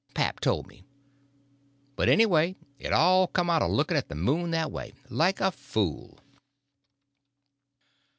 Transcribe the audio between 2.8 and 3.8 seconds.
all come of